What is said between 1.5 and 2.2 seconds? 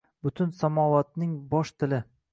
bosh tili